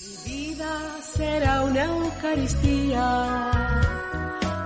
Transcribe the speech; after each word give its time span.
Mi 0.00 0.16
vida 0.32 1.02
será 1.02 1.62
una 1.62 1.84
Eucaristía, 1.84 3.30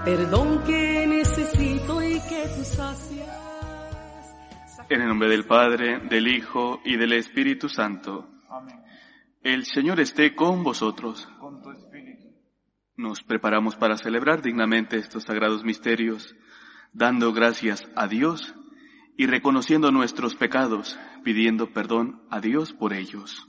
perdón 0.05 0.63
que 0.63 1.07
necesito 1.09 2.01
y 2.01 2.21
que 2.21 2.49
tú 2.57 2.63
sacias. 2.63 3.29
En 4.89 5.01
el 5.01 5.09
nombre 5.09 5.29
del 5.29 5.45
Padre, 5.45 5.99
del 5.99 6.29
Hijo 6.29 6.81
y 6.85 6.97
del 6.97 7.15
Espíritu 7.15 7.69
Santo. 7.69 8.29
Amén. 8.49 8.81
El 9.43 9.65
Señor 9.65 9.99
esté 9.99 10.37
con 10.37 10.63
vosotros. 10.63 11.29
Con 11.41 11.61
tu 11.63 11.73
espíritu. 11.73 12.29
Nos 12.97 13.25
preparamos 13.25 13.75
para 13.75 13.97
celebrar 13.97 14.41
dignamente 14.41 14.99
estos 14.99 15.25
sagrados 15.25 15.65
misterios, 15.65 16.37
dando 16.93 17.33
gracias 17.33 17.89
a 17.97 18.07
Dios 18.07 18.55
y 19.17 19.27
reconociendo 19.27 19.91
nuestros 19.91 20.37
pecados, 20.37 20.97
pidiendo 21.25 21.73
perdón 21.73 22.23
a 22.31 22.41
Dios 22.41 22.73
por 22.73 22.93
ellos. 22.93 23.49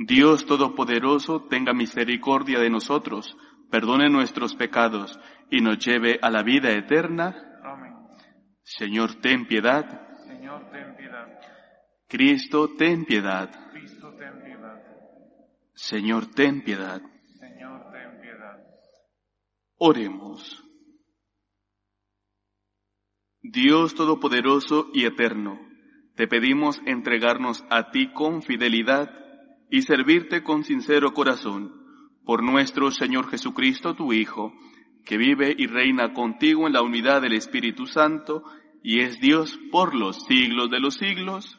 Dios 0.00 0.46
Todopoderoso 0.46 1.48
tenga 1.48 1.72
misericordia 1.72 2.60
de 2.60 2.70
nosotros, 2.70 3.36
perdone 3.68 4.08
nuestros 4.08 4.54
pecados 4.54 5.18
y 5.50 5.60
nos 5.60 5.84
lleve 5.84 6.20
a 6.22 6.30
la 6.30 6.44
vida 6.44 6.70
eterna. 6.70 7.34
Amén. 7.64 7.94
Señor, 8.62 9.16
ten 9.16 9.48
piedad. 9.48 10.06
Señor, 10.24 10.70
ten 10.70 10.94
piedad. 10.96 11.40
Cristo, 12.06 12.76
ten 12.76 13.06
piedad. 13.06 13.50
Cristo, 13.72 14.14
ten 14.16 14.40
piedad. 14.44 14.80
Señor, 15.74 16.26
ten 16.32 16.62
piedad. 16.62 17.02
Señor, 17.40 17.90
ten 17.90 18.20
piedad. 18.20 18.56
Oremos. 19.78 20.64
Dios 23.42 23.96
Todopoderoso 23.96 24.90
y 24.94 25.06
Eterno, 25.06 25.58
te 26.14 26.28
pedimos 26.28 26.80
entregarnos 26.86 27.64
a 27.68 27.90
ti 27.90 28.12
con 28.12 28.42
fidelidad 28.42 29.27
y 29.70 29.82
servirte 29.82 30.42
con 30.42 30.64
sincero 30.64 31.12
corazón, 31.12 31.72
por 32.24 32.42
nuestro 32.42 32.90
Señor 32.90 33.28
Jesucristo, 33.30 33.94
tu 33.94 34.12
Hijo, 34.12 34.52
que 35.04 35.16
vive 35.16 35.54
y 35.56 35.66
reina 35.66 36.12
contigo 36.12 36.66
en 36.66 36.74
la 36.74 36.82
unidad 36.82 37.22
del 37.22 37.32
Espíritu 37.32 37.86
Santo 37.86 38.44
y 38.82 39.00
es 39.00 39.18
Dios 39.20 39.58
por 39.70 39.94
los 39.94 40.24
siglos 40.26 40.70
de 40.70 40.80
los 40.80 40.94
siglos. 40.94 41.58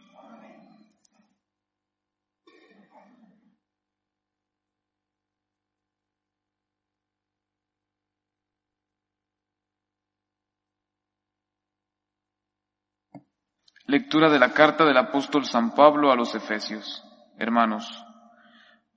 Lectura 13.87 14.29
de 14.29 14.37
la 14.37 14.53
carta 14.53 14.85
del 14.85 14.97
apóstol 14.97 15.45
San 15.45 15.73
Pablo 15.73 16.11
a 16.11 16.15
los 16.15 16.35
Efesios. 16.35 17.08
Hermanos, 17.39 18.05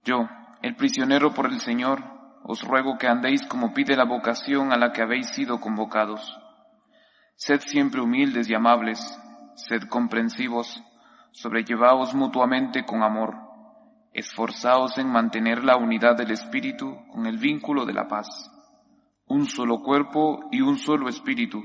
yo, 0.02 0.28
el 0.62 0.74
prisionero 0.74 1.32
por 1.32 1.46
el 1.46 1.60
Señor, 1.60 2.02
os 2.42 2.60
ruego 2.64 2.98
que 2.98 3.06
andéis 3.06 3.46
como 3.46 3.72
pide 3.72 3.94
la 3.94 4.04
vocación 4.04 4.72
a 4.72 4.76
la 4.76 4.90
que 4.90 5.00
habéis 5.00 5.28
sido 5.28 5.60
convocados. 5.60 6.36
Sed 7.36 7.60
siempre 7.60 8.00
humildes 8.00 8.50
y 8.50 8.54
amables, 8.54 8.98
sed 9.54 9.82
comprensivos, 9.88 10.82
sobrellevaos 11.30 12.16
mutuamente 12.16 12.84
con 12.84 13.04
amor, 13.04 13.36
esforzaos 14.12 14.98
en 14.98 15.08
mantener 15.08 15.62
la 15.62 15.76
unidad 15.76 16.16
del 16.16 16.32
Espíritu 16.32 16.96
con 17.12 17.26
el 17.26 17.38
vínculo 17.38 17.86
de 17.86 17.92
la 17.92 18.08
paz. 18.08 18.26
Un 19.28 19.46
solo 19.46 19.82
cuerpo 19.82 20.48
y 20.50 20.62
un 20.62 20.78
solo 20.78 21.08
Espíritu, 21.08 21.62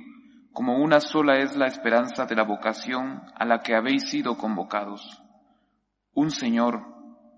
como 0.53 0.77
una 0.77 0.99
sola 0.99 1.39
es 1.39 1.57
la 1.57 1.65
esperanza 1.65 2.27
de 2.27 2.35
la 2.35 2.43
vocación 2.43 3.23
a 3.35 3.45
la 3.45 3.61
que 3.63 3.73
habéis 3.73 4.11
sido 4.11 4.37
convocados. 4.37 5.23
Un 6.17 6.31
Señor, 6.31 6.81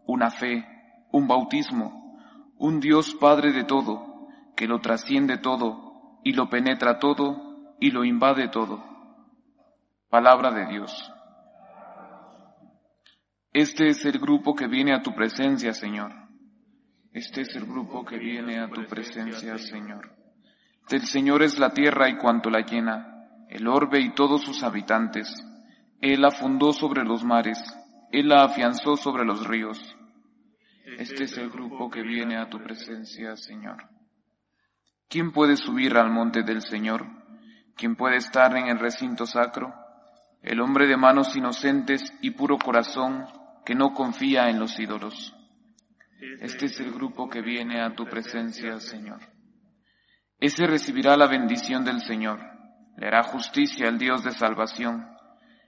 una 0.06 0.32
fe, 0.32 0.66
un 1.12 1.28
bautismo, 1.28 2.18
un 2.58 2.80
Dios 2.80 3.14
Padre 3.20 3.52
de 3.52 3.66
todo, 3.66 4.30
que 4.56 4.68
lo 4.68 4.80
trasciende 4.80 5.38
todo 5.38 6.22
y 6.24 6.32
lo 6.32 6.50
penetra 6.50 6.98
todo 6.98 7.76
y 7.82 7.92
lo 7.92 8.06
invade 8.06 8.48
todo. 8.48 8.82
Palabra 10.10 10.52
de 10.52 10.68
Dios. 10.68 11.12
Este 13.52 13.90
es 13.90 14.06
el 14.06 14.18
grupo 14.18 14.56
que 14.56 14.70
viene 14.70 14.96
a 14.96 15.02
tu 15.02 15.14
presencia, 15.14 15.74
Señor. 15.74 16.14
Este 17.12 17.42
es 17.42 17.54
el 17.58 17.66
grupo 17.66 18.06
que 18.06 18.18
viene 18.18 18.62
a 18.62 18.70
tu 18.70 18.86
presencia, 18.86 19.58
Señor. 19.58 20.16
Del 20.90 21.02
Señor 21.02 21.44
es 21.44 21.60
la 21.60 21.72
tierra 21.72 22.08
y 22.08 22.16
cuanto 22.18 22.50
la 22.50 22.62
llena, 22.62 23.28
el 23.50 23.68
orbe 23.68 24.00
y 24.00 24.14
todos 24.14 24.42
sus 24.42 24.64
habitantes. 24.64 25.28
Él 26.00 26.22
la 26.22 26.32
fundó 26.32 26.72
sobre 26.72 27.04
los 27.04 27.26
mares, 27.26 27.60
Él 28.12 28.30
la 28.30 28.44
afianzó 28.44 28.96
sobre 28.96 29.26
los 29.26 29.46
ríos. 29.46 29.96
Este 30.98 31.26
es 31.26 31.38
el 31.38 31.50
grupo 31.50 31.90
que 31.90 32.02
viene 32.02 32.38
a 32.38 32.50
tu 32.50 32.62
presencia, 32.62 33.36
Señor. 33.36 33.78
¿Quién 35.08 35.32
puede 35.32 35.56
subir 35.56 35.98
al 35.98 36.12
monte 36.12 36.44
del 36.44 36.62
Señor? 36.62 37.06
¿Quién 37.76 37.96
puede 37.96 38.18
estar 38.18 38.56
en 38.58 38.68
el 38.68 38.80
recinto 38.80 39.26
sacro? 39.26 39.74
El 40.42 40.62
hombre 40.62 40.88
de 40.88 40.98
manos 40.98 41.36
inocentes 41.36 42.14
y 42.22 42.32
puro 42.32 42.58
corazón 42.58 43.26
que 43.66 43.76
no 43.76 43.94
confía 43.94 44.50
en 44.50 44.60
los 44.60 44.80
ídolos. 44.80 45.36
Este 46.42 46.66
es 46.66 46.80
el 46.80 46.92
grupo 46.92 47.30
que 47.30 47.42
viene 47.42 47.82
a 47.82 47.94
tu 47.96 48.06
presencia, 48.06 48.80
Señor. 48.80 49.20
Ese 50.40 50.68
recibirá 50.68 51.16
la 51.16 51.28
bendición 51.28 51.84
del 51.86 52.02
Señor, 52.02 52.40
le 52.98 53.08
hará 53.08 53.24
justicia 53.24 53.88
al 53.88 53.98
Dios 53.98 54.24
de 54.24 54.32
salvación. 54.32 55.08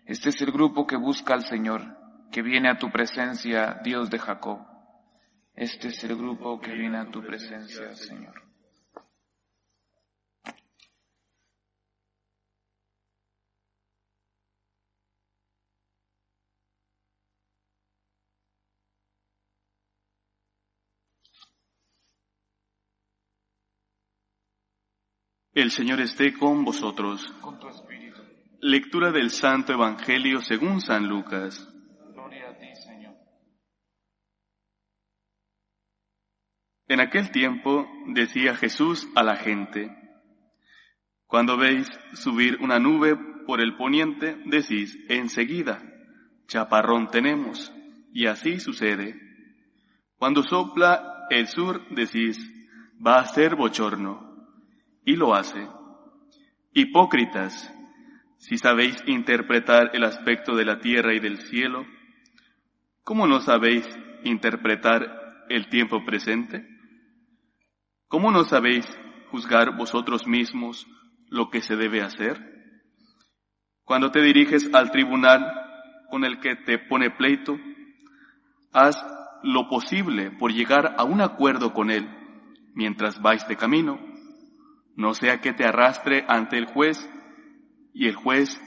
Este 0.06 0.30
es 0.30 0.42
el 0.42 0.52
grupo 0.52 0.88
que 0.88 0.98
busca 0.98 1.34
al 1.34 1.44
Señor, 1.44 2.01
que 2.32 2.42
viene 2.42 2.70
a 2.70 2.78
tu 2.78 2.90
presencia, 2.90 3.80
Dios 3.84 4.10
de 4.10 4.20
Jacob. 4.20 4.60
Este 5.54 5.90
es 5.90 6.04
el 6.04 6.16
grupo 6.16 6.60
que 6.60 6.74
viene 6.74 6.98
a 6.98 7.12
tu 7.12 7.22
presencia, 7.22 7.94
Señor. 7.96 8.42
El 25.54 25.70
Señor 25.70 26.00
esté 26.00 26.34
con 26.34 26.64
vosotros. 26.64 27.28
Con 27.42 27.60
tu 27.60 27.68
espíritu. 27.68 28.22
Lectura 28.62 29.12
del 29.12 29.32
Santo 29.32 29.74
Evangelio 29.74 30.40
según 30.42 30.80
San 30.80 31.08
Lucas. 31.08 31.68
Gloria 32.14 32.52
a 32.52 32.58
ti, 32.58 32.74
Señor. 32.74 33.16
En 36.92 37.00
aquel 37.00 37.32
tiempo 37.32 37.90
decía 38.08 38.54
Jesús 38.54 39.08
a 39.16 39.24
la 39.24 39.38
gente, 39.38 39.96
Cuando 41.26 41.56
veis 41.56 41.88
subir 42.16 42.58
una 42.60 42.80
nube 42.80 43.16
por 43.48 43.62
el 43.62 43.78
poniente, 43.78 44.36
decís 44.48 45.00
enseguida, 45.08 45.82
chaparrón 46.48 47.08
tenemos, 47.08 47.74
y 48.12 48.26
así 48.26 48.60
sucede. 48.60 49.16
Cuando 50.18 50.44
sopla 50.44 51.28
el 51.30 51.48
sur, 51.48 51.88
decís, 51.92 52.38
va 53.00 53.22
a 53.22 53.26
ser 53.26 53.56
bochorno, 53.56 54.46
y 55.06 55.16
lo 55.16 55.34
hace. 55.34 55.66
Hipócritas, 56.74 57.74
si 58.36 58.58
sabéis 58.58 59.02
interpretar 59.08 59.92
el 59.94 60.04
aspecto 60.04 60.58
de 60.58 60.66
la 60.66 60.82
tierra 60.82 61.14
y 61.14 61.22
del 61.22 61.40
cielo, 61.40 61.86
¿cómo 63.06 63.28
no 63.28 63.40
sabéis 63.40 63.88
interpretar 64.26 65.46
el 65.48 65.70
tiempo 65.70 66.04
presente? 66.04 66.81
¿Cómo 68.12 68.30
no 68.30 68.44
sabéis 68.44 68.86
juzgar 69.30 69.78
vosotros 69.78 70.28
mismos 70.28 70.86
lo 71.30 71.50
que 71.50 71.62
se 71.62 71.78
debe 71.78 72.02
hacer? 72.02 72.74
Cuando 73.86 74.12
te 74.12 74.22
diriges 74.22 74.70
al 74.74 74.92
tribunal 74.92 75.50
con 76.10 76.26
el 76.26 76.42
que 76.42 76.58
te 76.58 76.78
pone 76.78 77.10
pleito, 77.12 77.58
haz 78.74 79.02
lo 79.44 79.70
posible 79.70 80.30
por 80.30 80.52
llegar 80.52 80.94
a 80.98 81.06
un 81.06 81.22
acuerdo 81.22 81.72
con 81.72 81.90
él 81.90 82.06
mientras 82.74 83.22
vais 83.22 83.48
de 83.48 83.56
camino, 83.56 83.98
no 84.98 85.14
sea 85.14 85.40
que 85.40 85.54
te 85.54 85.64
arrastre 85.64 86.26
ante 86.28 86.58
el 86.58 86.66
juez 86.66 87.10
y 87.94 88.10
el 88.10 88.16
juez 88.16 88.60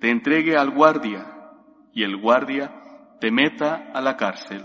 te 0.00 0.08
entregue 0.08 0.56
al 0.56 0.70
guardia 0.70 1.26
y 1.92 2.04
el 2.04 2.16
guardia 2.16 2.72
te 3.20 3.30
meta 3.30 3.90
a 3.92 4.00
la 4.00 4.16
cárcel. 4.16 4.64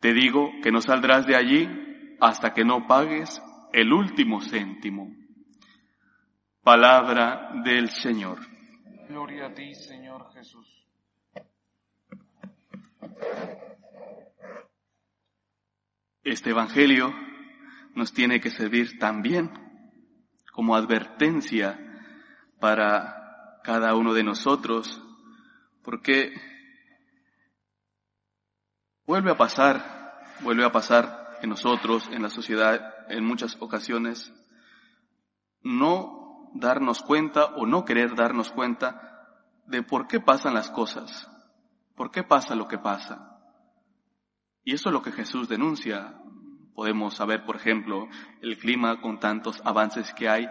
Te 0.00 0.14
digo 0.14 0.50
que 0.62 0.72
no 0.72 0.80
saldrás 0.80 1.26
de 1.26 1.36
allí 1.36 1.83
hasta 2.20 2.52
que 2.52 2.64
no 2.64 2.86
pagues 2.86 3.42
el 3.72 3.92
último 3.92 4.40
céntimo. 4.40 5.14
Palabra 6.62 7.50
del 7.64 7.90
Señor. 7.90 8.38
Gloria 9.08 9.46
a 9.46 9.54
ti, 9.54 9.74
Señor 9.74 10.32
Jesús. 10.32 10.86
Este 16.22 16.50
Evangelio 16.50 17.12
nos 17.94 18.12
tiene 18.12 18.40
que 18.40 18.50
servir 18.50 18.98
también 18.98 19.50
como 20.52 20.74
advertencia 20.74 21.78
para 22.60 23.60
cada 23.62 23.94
uno 23.94 24.14
de 24.14 24.24
nosotros, 24.24 25.02
porque 25.82 26.32
vuelve 29.04 29.32
a 29.32 29.36
pasar, 29.36 30.22
vuelve 30.40 30.64
a 30.64 30.72
pasar 30.72 31.23
en 31.44 31.50
nosotros, 31.50 32.08
en 32.10 32.22
la 32.22 32.30
sociedad, 32.30 32.80
en 33.10 33.22
muchas 33.22 33.58
ocasiones, 33.60 34.32
no 35.60 36.50
darnos 36.54 37.02
cuenta 37.02 37.44
o 37.56 37.66
no 37.66 37.84
querer 37.84 38.14
darnos 38.14 38.50
cuenta 38.50 39.28
de 39.66 39.82
por 39.82 40.06
qué 40.06 40.20
pasan 40.20 40.54
las 40.54 40.70
cosas, 40.70 41.28
por 41.96 42.10
qué 42.10 42.22
pasa 42.22 42.54
lo 42.54 42.66
que 42.66 42.78
pasa. 42.78 43.38
Y 44.64 44.72
eso 44.72 44.88
es 44.88 44.94
lo 44.94 45.02
que 45.02 45.12
Jesús 45.12 45.46
denuncia. 45.46 46.18
Podemos 46.74 47.14
saber, 47.14 47.44
por 47.44 47.56
ejemplo, 47.56 48.08
el 48.40 48.56
clima 48.56 49.02
con 49.02 49.20
tantos 49.20 49.60
avances 49.66 50.14
que 50.14 50.30
hay, 50.30 50.48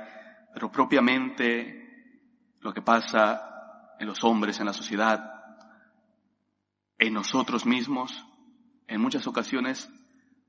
pero 0.53 0.71
propiamente 0.71 2.53
lo 2.59 2.71
que 2.71 2.83
pasa 2.83 3.95
en 3.99 4.05
los 4.05 4.23
hombres, 4.23 4.59
en 4.59 4.67
la 4.67 4.73
sociedad, 4.73 5.43
en 6.99 7.15
nosotros 7.15 7.65
mismos, 7.65 8.27
en 8.87 9.01
muchas 9.01 9.25
ocasiones 9.25 9.91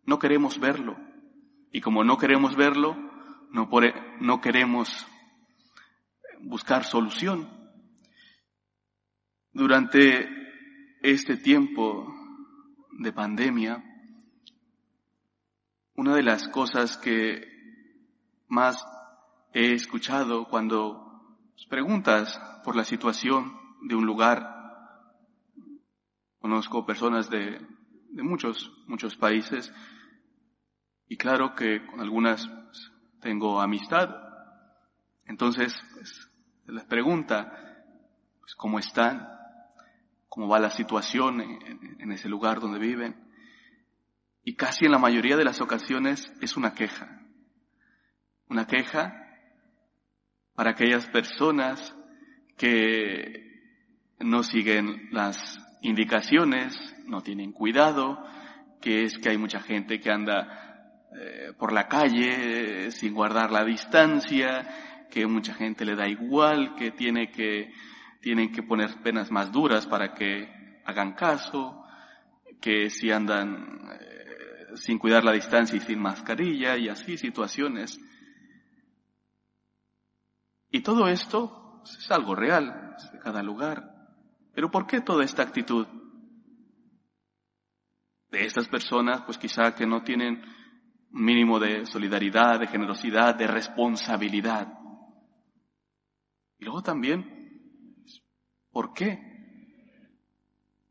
no 0.06 0.18
queremos 0.18 0.58
verlo. 0.58 0.96
Y 1.72 1.80
como 1.80 2.04
no 2.04 2.18
queremos 2.18 2.56
verlo, 2.56 2.96
no, 3.50 3.68
no 4.20 4.40
queremos 4.40 5.06
buscar 6.40 6.84
solución. 6.84 7.48
Durante 9.52 10.28
este 11.02 11.36
tiempo 11.36 12.12
de 12.98 13.12
pandemia, 13.12 13.82
una 15.96 16.14
de 16.16 16.22
las 16.22 16.48
cosas 16.48 16.96
que 16.96 17.46
más 18.48 18.84
he 19.52 19.72
escuchado 19.72 20.48
cuando 20.48 21.04
preguntas 21.66 22.40
por 22.64 22.76
la 22.76 22.84
situación 22.84 23.56
de 23.82 23.94
un 23.94 24.06
lugar, 24.06 24.54
conozco 26.40 26.84
personas 26.84 27.30
de, 27.30 27.60
de 28.14 28.22
muchos, 28.22 28.72
muchos 28.87 29.16
países, 29.16 29.72
y 31.08 31.16
claro 31.16 31.55
que 31.55 31.84
con 31.84 32.00
algunas 32.00 32.46
pues, 32.46 32.93
tengo 33.20 33.61
amistad. 33.61 34.08
Entonces, 35.26 35.75
pues, 35.94 36.31
les 36.66 36.84
pregunta, 36.84 37.82
pues, 38.40 38.55
¿cómo 38.55 38.78
están? 38.78 39.28
¿Cómo 40.28 40.49
va 40.49 40.61
la 40.61 40.70
situación 40.70 41.40
en, 41.40 41.96
en 42.00 42.12
ese 42.12 42.28
lugar 42.28 42.61
donde 42.61 42.78
viven? 42.78 43.16
Y 44.44 44.55
casi 44.55 44.84
en 44.84 44.93
la 44.93 44.99
mayoría 44.99 45.37
de 45.37 45.44
las 45.44 45.60
ocasiones 45.60 46.32
es 46.40 46.56
una 46.56 46.75
queja. 46.75 47.20
Una 48.49 48.67
queja 48.67 49.12
para 50.55 50.70
aquellas 50.70 51.08
personas 51.08 51.96
que 52.56 53.44
no 54.20 54.43
siguen 54.44 55.08
las 55.10 55.58
indicaciones, 55.84 56.75
no 57.06 57.22
tienen 57.22 57.52
cuidado, 57.52 58.25
que 58.81 59.04
es 59.04 59.19
que 59.19 59.31
hay 59.31 59.38
mucha 59.38 59.60
gente 59.60 60.00
que 60.00 60.10
anda 60.10 61.06
eh, 61.16 61.52
por 61.58 61.72
la 61.72 61.86
calle 61.88 62.90
sin 62.90 63.14
guardar 63.14 63.52
la 63.52 63.64
distancia, 63.64 65.06
que 65.10 65.26
mucha 65.26 65.54
gente 65.54 65.84
le 65.84 65.94
da 65.94 66.08
igual, 66.08 66.75
que 66.75 66.90
tiene 66.90 67.31
que, 67.31 67.72
tienen 68.20 68.50
que 68.50 68.62
poner 68.62 69.00
penas 69.02 69.31
más 69.31 69.52
duras 69.52 69.86
para 69.86 70.12
que 70.14 70.81
hagan 70.84 71.12
caso, 71.12 71.84
que 72.60 72.90
si 72.90 73.10
andan 73.10 73.90
eh, 74.00 74.76
sin 74.76 74.98
cuidar 74.98 75.22
la 75.22 75.32
distancia 75.32 75.76
y 75.76 75.81
sin 75.81 76.00
mascarilla 76.00 76.76
y 76.76 76.88
así 76.88 77.16
situaciones. 77.19 78.00
Y 80.70 80.81
todo 80.81 81.06
esto 81.08 81.82
es 81.84 82.10
algo 82.10 82.34
real, 82.34 82.94
es 82.96 83.12
de 83.12 83.19
cada 83.19 83.42
lugar. 83.42 83.94
Pero 84.54 84.70
¿por 84.70 84.86
qué 84.86 85.00
toda 85.00 85.24
esta 85.24 85.42
actitud? 85.42 85.86
De 88.30 88.44
estas 88.46 88.68
personas, 88.68 89.22
pues 89.22 89.38
quizá 89.38 89.74
que 89.74 89.86
no 89.86 90.02
tienen 90.02 90.42
mínimo 91.10 91.60
de 91.60 91.86
solidaridad, 91.86 92.58
de 92.58 92.66
generosidad, 92.66 93.34
de 93.34 93.46
responsabilidad. 93.46 94.78
Y 96.58 96.64
luego 96.64 96.82
también, 96.82 98.02
¿por 98.70 98.92
qué 98.92 99.20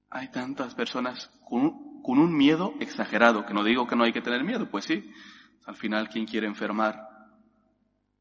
hay 0.10 0.30
tantas 0.32 0.76
personas 0.76 1.28
con, 1.46 2.02
con, 2.02 2.20
un 2.20 2.36
miedo 2.36 2.74
exagerado? 2.80 3.46
Que 3.46 3.54
no 3.54 3.64
digo 3.64 3.88
que 3.88 3.96
no 3.96 4.04
hay 4.04 4.14
que 4.14 4.22
tener 4.22 4.44
miedo, 4.44 4.70
pues 4.70 4.86
sí, 4.86 5.12
al 5.66 5.76
final, 5.76 6.10
¿quién 6.10 6.26
quiere 6.26 6.48
enfermar? 6.48 7.10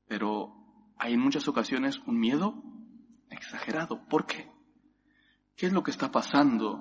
Pero 0.07 0.55
hay 0.99 1.15
en 1.15 1.21
muchas 1.21 1.47
ocasiones 1.49 1.99
un 2.07 2.19
miedo 2.19 2.63
exagerado. 3.31 4.05
¿Por 4.09 4.27
qué? 4.27 4.52
¿Qué 5.57 5.67
es 5.67 5.73
lo 5.73 5.83
que 5.83 5.91
está 5.91 6.11
pasando? 6.11 6.81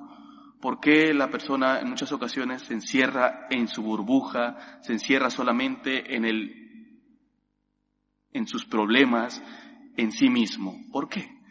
¿Por 0.61 0.79
qué 0.79 1.13
la 1.13 1.29
persona 1.29 1.79
en 1.79 1.89
muchas 1.89 2.11
ocasiones 2.11 2.61
se 2.61 2.73
encierra 2.73 3.47
en 3.49 3.67
su 3.67 3.81
burbuja, 3.81 4.79
se 4.81 4.93
encierra 4.93 5.29
solamente 5.29 6.15
en 6.15 6.25
el, 6.25 7.01
en 8.31 8.47
sus 8.47 8.65
problemas, 8.65 9.41
en 9.97 10.11
sí 10.11 10.29
mismo? 10.29 10.75
¿Por 10.91 11.09
qué? 11.09 11.41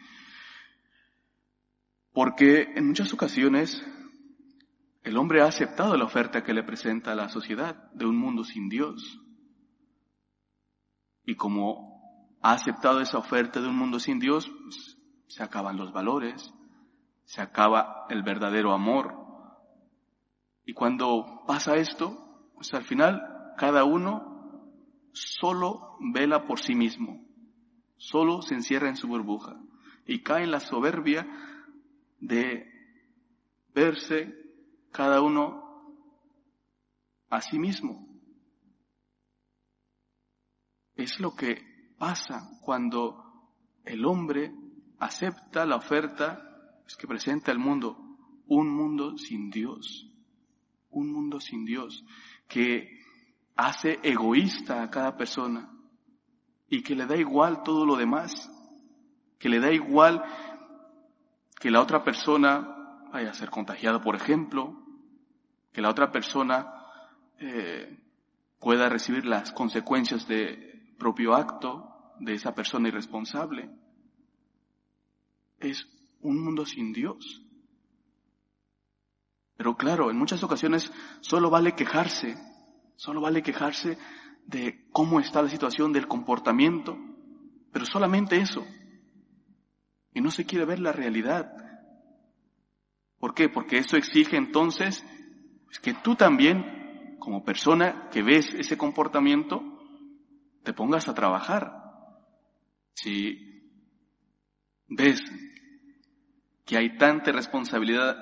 Porque 2.13 2.69
en 2.75 2.87
muchas 2.87 3.13
ocasiones 3.13 3.85
el 5.03 5.17
hombre 5.17 5.41
ha 5.41 5.47
aceptado 5.47 5.97
la 5.97 6.05
oferta 6.05 6.43
que 6.43 6.53
le 6.53 6.63
presenta 6.63 7.15
la 7.15 7.27
sociedad 7.29 7.91
de 7.93 8.05
un 8.05 8.17
mundo 8.17 8.43
sin 8.43 8.69
Dios. 8.69 9.19
Y 11.25 11.35
como 11.35 12.37
ha 12.41 12.53
aceptado 12.53 13.01
esa 13.01 13.17
oferta 13.17 13.61
de 13.61 13.67
un 13.67 13.77
mundo 13.77 13.99
sin 13.99 14.19
Dios, 14.19 14.49
pues, 14.63 14.97
se 15.27 15.43
acaban 15.43 15.77
los 15.77 15.91
valores, 15.91 16.53
se 17.31 17.41
acaba 17.41 18.07
el 18.09 18.23
verdadero 18.23 18.73
amor. 18.73 19.15
Y 20.65 20.73
cuando 20.73 21.43
pasa 21.47 21.77
esto, 21.77 22.51
pues 22.55 22.73
al 22.73 22.83
final 22.83 23.53
cada 23.57 23.85
uno 23.85 24.67
solo 25.13 25.95
vela 26.13 26.45
por 26.45 26.59
sí 26.59 26.75
mismo, 26.75 27.25
solo 27.95 28.41
se 28.41 28.55
encierra 28.55 28.89
en 28.89 28.97
su 28.97 29.07
burbuja 29.07 29.55
y 30.05 30.23
cae 30.23 30.43
en 30.43 30.51
la 30.51 30.59
soberbia 30.59 31.25
de 32.19 32.69
verse 33.73 34.35
cada 34.91 35.21
uno 35.21 36.03
a 37.29 37.39
sí 37.39 37.57
mismo. 37.57 38.09
Es 40.95 41.17
lo 41.21 41.33
que 41.33 41.95
pasa 41.97 42.59
cuando 42.61 43.23
el 43.85 44.03
hombre 44.03 44.53
acepta 44.99 45.65
la 45.65 45.77
oferta 45.77 46.50
que 46.95 47.07
presenta 47.07 47.51
el 47.51 47.59
mundo 47.59 47.97
un 48.47 48.69
mundo 48.69 49.17
sin 49.17 49.49
Dios, 49.49 50.09
un 50.89 51.11
mundo 51.11 51.39
sin 51.39 51.63
Dios, 51.63 52.03
que 52.47 52.99
hace 53.55 53.99
egoísta 54.03 54.83
a 54.83 54.89
cada 54.89 55.15
persona 55.15 55.71
y 56.67 56.83
que 56.83 56.95
le 56.95 57.05
da 57.05 57.15
igual 57.15 57.63
todo 57.63 57.85
lo 57.85 57.95
demás, 57.95 58.51
que 59.39 59.47
le 59.47 59.59
da 59.59 59.71
igual 59.71 60.21
que 61.59 61.71
la 61.71 61.81
otra 61.81 62.03
persona 62.03 63.07
vaya 63.13 63.29
a 63.29 63.33
ser 63.33 63.49
contagiada, 63.49 64.01
por 64.01 64.15
ejemplo, 64.15 64.83
que 65.71 65.81
la 65.81 65.89
otra 65.89 66.11
persona 66.11 66.73
eh, 67.39 67.99
pueda 68.59 68.89
recibir 68.89 69.25
las 69.25 69.51
consecuencias 69.51 70.27
de 70.27 70.93
propio 70.97 71.35
acto 71.35 72.13
de 72.19 72.33
esa 72.33 72.53
persona 72.53 72.89
irresponsable. 72.89 73.69
Es 75.59 75.87
un 76.21 76.43
mundo 76.43 76.65
sin 76.65 76.93
Dios. 76.93 77.41
Pero 79.57 79.75
claro, 79.75 80.09
en 80.09 80.17
muchas 80.17 80.43
ocasiones 80.43 80.91
solo 81.21 81.49
vale 81.49 81.73
quejarse, 81.75 82.35
solo 82.95 83.21
vale 83.21 83.43
quejarse 83.43 83.97
de 84.45 84.87
cómo 84.91 85.19
está 85.19 85.41
la 85.41 85.49
situación 85.49 85.93
del 85.93 86.07
comportamiento, 86.07 86.97
pero 87.71 87.85
solamente 87.85 88.37
eso. 88.37 88.65
Y 90.13 90.21
no 90.21 90.31
se 90.31 90.45
quiere 90.45 90.65
ver 90.65 90.79
la 90.79 90.91
realidad. 90.91 91.53
¿Por 93.19 93.35
qué? 93.35 93.49
Porque 93.49 93.77
eso 93.77 93.97
exige 93.97 94.35
entonces 94.35 95.05
pues, 95.65 95.79
que 95.79 95.93
tú 95.93 96.15
también, 96.15 97.17
como 97.19 97.45
persona 97.45 98.09
que 98.11 98.23
ves 98.23 98.53
ese 98.55 98.77
comportamiento, 98.77 99.61
te 100.63 100.73
pongas 100.73 101.07
a 101.07 101.13
trabajar. 101.13 101.71
Si 102.93 103.37
ves 104.87 105.21
que 106.71 106.77
hay 106.77 106.95
tanta 106.97 107.33
responsabilidad, 107.33 108.15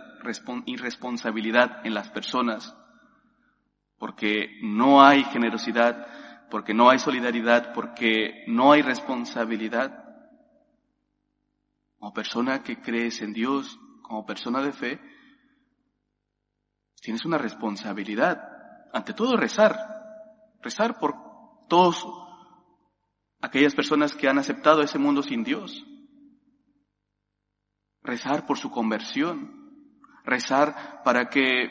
irresponsabilidad 0.66 1.86
en 1.86 1.94
las 1.94 2.10
personas, 2.10 2.76
porque 4.00 4.58
no 4.64 5.04
hay 5.04 5.24
generosidad, 5.26 6.08
porque 6.50 6.74
no 6.74 6.90
hay 6.90 6.98
solidaridad, 6.98 7.74
porque 7.74 8.46
no 8.48 8.72
hay 8.72 8.82
responsabilidad. 8.82 10.04
Como 12.00 12.12
persona 12.12 12.64
que 12.64 12.82
crees 12.82 13.22
en 13.22 13.34
Dios, 13.34 13.78
como 14.02 14.26
persona 14.26 14.64
de 14.64 14.74
fe, 14.74 15.00
tienes 17.04 17.24
una 17.26 17.38
responsabilidad. 17.38 18.42
Ante 18.92 19.14
todo 19.14 19.38
rezar, 19.38 19.78
rezar 20.64 20.98
por 20.98 21.14
todos 21.68 22.04
aquellas 23.42 23.76
personas 23.76 24.16
que 24.16 24.28
han 24.28 24.40
aceptado 24.40 24.82
ese 24.82 24.98
mundo 24.98 25.22
sin 25.22 25.44
Dios. 25.44 25.86
Rezar 28.02 28.46
por 28.46 28.58
su 28.58 28.72
conversión, 28.72 29.60
rezar 30.24 31.02
para 31.04 31.30
que 31.30 31.70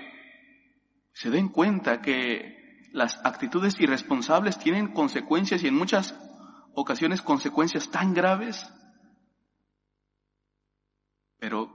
se 1.13 1.31
den 1.31 1.49
cuenta 1.49 2.01
que 2.01 2.59
las 2.93 3.25
actitudes 3.25 3.79
irresponsables 3.81 4.59
tienen 4.59 4.93
consecuencias 4.93 5.63
y 5.63 5.69
en 5.69 5.75
muchas 5.75 6.15
ocasiones 6.75 7.23
consecuencias 7.23 7.91
tan 7.91 8.15
graves. 8.15 8.67
Pero 11.39 11.71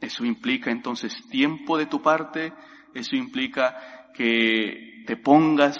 eso 0.00 0.24
implica 0.24 0.70
entonces 0.70 1.14
tiempo 1.30 1.78
de 1.78 1.86
tu 1.86 2.02
parte, 2.02 2.52
eso 2.94 3.16
implica 3.16 4.10
que 4.14 5.04
te 5.06 5.16
pongas 5.16 5.78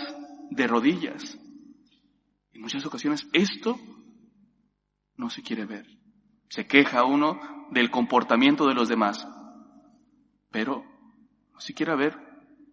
de 0.51 0.67
rodillas. 0.67 1.39
En 2.53 2.61
muchas 2.61 2.85
ocasiones 2.87 3.27
esto 3.33 3.79
no 5.17 5.31
se 5.31 5.43
quiere 5.43 5.65
ver. 5.65 5.87
Se 6.53 6.67
queja 6.67 7.05
uno 7.05 7.41
del 7.71 7.91
comportamiento 7.91 8.67
de 8.67 8.75
los 8.75 8.87
demás, 8.87 9.27
pero 10.51 10.85
no 11.55 11.61
se 11.61 11.73
quiere 11.73 11.97
ver 11.97 12.15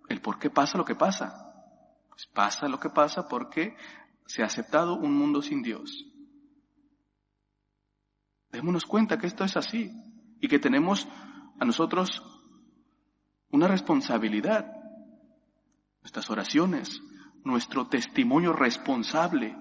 el 0.10 0.20
por 0.20 0.38
qué 0.38 0.50
pasa 0.50 0.78
lo 0.78 0.84
que 0.84 0.96
pasa. 0.96 1.50
Pues 2.10 2.28
pasa 2.28 2.68
lo 2.68 2.78
que 2.78 2.90
pasa 2.90 3.30
porque 3.30 3.78
se 4.26 4.44
ha 4.44 4.48
aceptado 4.48 4.96
un 4.96 5.14
mundo 5.14 5.42
sin 5.42 5.62
Dios. 5.62 6.06
Démonos 8.52 8.86
cuenta 8.86 9.18
que 9.18 9.28
esto 9.28 9.46
es 9.46 9.56
así 9.56 9.90
y 10.42 10.50
que 10.50 10.60
tenemos 10.60 11.08
a 11.58 11.64
nosotros 11.64 12.22
una 13.50 13.70
responsabilidad. 13.70 14.74
Nuestras 16.02 16.30
oraciones, 16.30 17.02
nuestro 17.46 17.88
testimonio 17.88 18.52
responsable, 18.52 19.56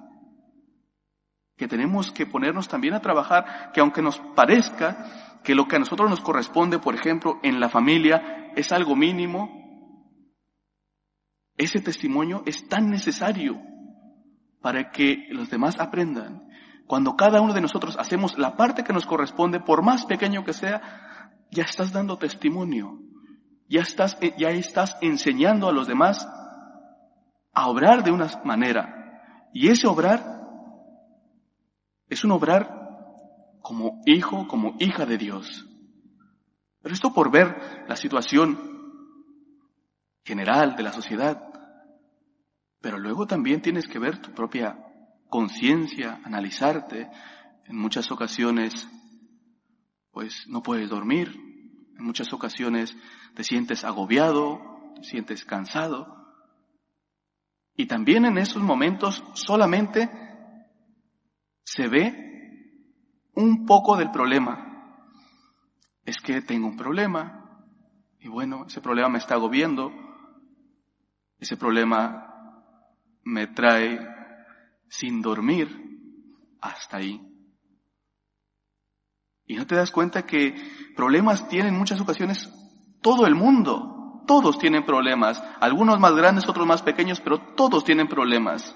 que 1.59 1.69
tenemos 1.69 2.13
que 2.13 2.25
ponernos 2.25 2.69
también 2.69 2.95
a 2.95 3.01
trabajar, 3.01 3.73
que 3.75 3.81
aunque 3.81 4.01
nos 4.01 4.21
parezca 4.37 5.41
que 5.43 5.57
lo 5.57 5.67
que 5.67 5.77
a 5.77 5.81
nosotros 5.81 6.09
nos 6.09 6.21
corresponde, 6.21 6.79
por 6.79 6.95
ejemplo, 6.95 7.41
en 7.43 7.59
la 7.59 7.69
familia, 7.69 8.53
es 8.55 8.71
algo 8.71 8.95
mínimo, 8.95 9.51
ese 11.57 11.81
testimonio 11.81 12.45
es 12.47 12.69
tan 12.69 12.89
necesario 12.89 13.61
para 14.63 14.93
que 14.93 15.27
los 15.31 15.51
demás 15.51 15.81
aprendan. 15.81 16.49
Cuando 16.87 17.17
cada 17.17 17.41
uno 17.41 17.53
de 17.53 17.61
nosotros 17.61 17.97
hacemos 17.99 18.39
la 18.39 18.57
parte 18.57 18.85
que 18.85 18.93
nos 18.93 19.05
corresponde, 19.05 19.59
por 19.59 19.83
más 19.83 20.07
pequeño 20.07 20.45
que 20.45 20.53
sea, 20.53 20.81
ya 21.51 21.65
estás 21.65 21.93
dando 21.93 22.19
testimonio, 22.19 23.01
ya 23.69 23.81
estás, 23.81 24.17
ya 24.39 24.51
estás 24.51 24.97
enseñando 25.01 25.69
a 25.69 25.73
los 25.73 25.89
demás 25.89 26.27
a 27.53 27.69
obrar 27.69 28.05
de 28.05 28.13
una 28.13 28.29
manera. 28.45 29.49
Y 29.53 29.69
ese 29.69 29.89
obrar 29.89 30.38
es 32.09 32.25
un 32.25 32.33
obrar 32.33 32.79
como 33.63 34.01
hijo, 34.07 34.47
como 34.49 34.77
hija 34.79 35.05
de 35.07 35.19
Dios. 35.19 35.67
Pero 36.83 36.95
esto 36.95 37.13
por 37.13 37.31
ver 37.31 37.85
la 37.87 37.97
situación 37.97 38.59
general 40.25 40.77
de 40.77 40.83
la 40.83 40.93
sociedad. 40.93 41.43
Pero 42.81 42.99
luego 42.99 43.27
también 43.27 43.61
tienes 43.61 43.87
que 43.87 43.99
ver 43.99 44.21
tu 44.23 44.33
propia 44.33 44.79
conciencia, 45.29 46.21
analizarte. 46.25 47.11
En 47.65 47.77
muchas 47.77 48.11
ocasiones, 48.11 48.89
pues 50.13 50.47
no 50.49 50.63
puedes 50.63 50.89
dormir. 50.89 51.35
En 51.99 52.05
muchas 52.05 52.33
ocasiones 52.33 52.97
te 53.35 53.45
sientes 53.45 53.85
agobiado, 53.85 54.61
te 54.97 55.05
sientes 55.05 55.45
cansado. 55.45 56.17
Y 57.75 57.87
también 57.87 58.25
en 58.25 58.39
esos 58.39 58.63
momentos 58.63 59.23
solamente 59.35 60.11
se 61.69 61.87
ve 61.87 62.15
un 63.35 63.67
poco 63.67 63.97
del 63.97 64.11
problema. 64.11 65.05
Es 66.03 66.17
que 66.17 66.41
tengo 66.41 66.67
un 66.67 66.79
problema 66.79 67.67
y 68.21 68.29
bueno, 68.29 68.65
ese 68.67 68.81
problema 68.81 69.11
me 69.11 69.19
está 69.19 69.35
agobiando, 69.35 69.93
ese 71.39 71.59
problema 71.59 72.65
me 73.23 73.49
trae 73.49 74.01
sin 74.89 75.21
dormir 75.21 75.69
hasta 76.63 76.97
ahí. 76.97 77.21
Y 79.45 79.57
no 79.57 79.67
te 79.67 79.77
das 79.77 79.91
cuenta 79.91 80.25
que 80.25 80.55
problemas 80.97 81.49
tienen 81.49 81.75
en 81.75 81.79
muchas 81.79 82.01
ocasiones 82.01 82.51
todo 83.03 83.27
el 83.27 83.35
mundo. 83.35 84.25
Todos 84.27 84.59
tienen 84.59 84.85
problemas, 84.85 85.43
algunos 85.61 86.01
más 86.01 86.15
grandes, 86.15 86.49
otros 86.49 86.67
más 86.67 86.83
pequeños, 86.83 87.21
pero 87.21 87.55
todos 87.55 87.85
tienen 87.85 88.09
problemas. 88.09 88.75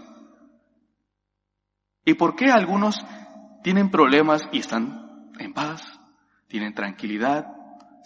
¿Y 2.05 2.15
por 2.15 2.35
qué 2.35 2.51
algunos 2.51 3.05
tienen 3.63 3.91
problemas 3.91 4.43
y 4.53 4.59
están 4.59 5.31
en 5.39 5.53
paz, 5.53 5.83
tienen 6.49 6.75
tranquilidad, 6.75 7.47